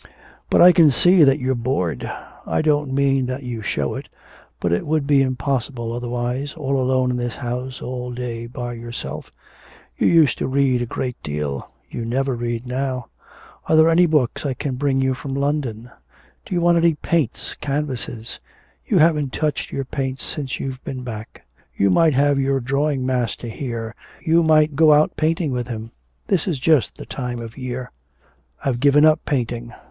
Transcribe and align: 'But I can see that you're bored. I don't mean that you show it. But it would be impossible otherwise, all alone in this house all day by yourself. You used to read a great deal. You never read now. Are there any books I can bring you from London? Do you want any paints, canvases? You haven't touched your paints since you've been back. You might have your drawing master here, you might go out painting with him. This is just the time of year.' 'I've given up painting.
'But 0.49 0.63
I 0.63 0.71
can 0.71 0.89
see 0.89 1.23
that 1.23 1.37
you're 1.37 1.53
bored. 1.53 2.05
I 2.47 2.63
don't 2.63 2.91
mean 2.91 3.27
that 3.27 3.43
you 3.43 3.61
show 3.61 3.93
it. 3.93 4.09
But 4.59 4.71
it 4.71 4.87
would 4.87 5.05
be 5.05 5.21
impossible 5.21 5.93
otherwise, 5.93 6.55
all 6.55 6.81
alone 6.81 7.11
in 7.11 7.17
this 7.17 7.35
house 7.35 7.83
all 7.83 8.09
day 8.11 8.47
by 8.47 8.73
yourself. 8.73 9.29
You 9.99 10.07
used 10.07 10.39
to 10.39 10.47
read 10.47 10.81
a 10.81 10.87
great 10.87 11.21
deal. 11.21 11.71
You 11.87 12.03
never 12.03 12.35
read 12.35 12.65
now. 12.65 13.09
Are 13.69 13.75
there 13.75 13.91
any 13.91 14.07
books 14.07 14.43
I 14.43 14.55
can 14.55 14.73
bring 14.73 14.99
you 15.01 15.13
from 15.13 15.35
London? 15.35 15.91
Do 16.47 16.55
you 16.55 16.61
want 16.61 16.79
any 16.79 16.95
paints, 16.95 17.53
canvases? 17.61 18.39
You 18.87 18.97
haven't 18.97 19.33
touched 19.33 19.71
your 19.71 19.85
paints 19.85 20.23
since 20.23 20.59
you've 20.59 20.83
been 20.83 21.03
back. 21.03 21.45
You 21.77 21.91
might 21.91 22.15
have 22.15 22.39
your 22.39 22.59
drawing 22.59 23.05
master 23.05 23.45
here, 23.49 23.93
you 24.19 24.41
might 24.41 24.75
go 24.75 24.93
out 24.93 25.15
painting 25.15 25.51
with 25.51 25.67
him. 25.67 25.91
This 26.25 26.47
is 26.47 26.57
just 26.57 26.95
the 26.97 27.05
time 27.05 27.37
of 27.39 27.55
year.' 27.55 27.91
'I've 28.65 28.79
given 28.79 29.05
up 29.05 29.23
painting. 29.25 29.71